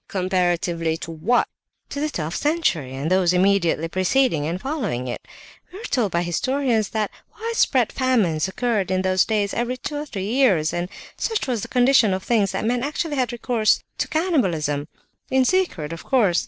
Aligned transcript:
"Comparatively 0.07 0.97
to 0.97 1.11
what?" 1.11 1.47
"To 1.89 1.99
the 1.99 2.09
twelfth 2.09 2.37
century, 2.39 2.95
and 2.95 3.11
those 3.11 3.33
immediately 3.33 3.87
preceding 3.87 4.47
and 4.47 4.59
following 4.59 5.07
it. 5.07 5.27
We 5.71 5.77
are 5.79 5.83
told 5.83 6.11
by 6.11 6.23
historians 6.23 6.89
that 6.89 7.11
widespread 7.39 7.91
famines 7.93 8.47
occurred 8.47 8.89
in 8.89 9.03
those 9.03 9.25
days 9.25 9.53
every 9.53 9.77
two 9.77 9.97
or 9.97 10.07
three 10.07 10.25
years, 10.27 10.73
and 10.73 10.89
such 11.17 11.45
was 11.45 11.61
the 11.61 11.67
condition 11.67 12.15
of 12.15 12.23
things 12.23 12.51
that 12.51 12.65
men 12.65 12.81
actually 12.81 13.17
had 13.17 13.31
recourse 13.31 13.79
to 13.99 14.07
cannibalism, 14.07 14.87
in 15.29 15.45
secret, 15.45 15.93
of 15.93 16.03
course. 16.03 16.39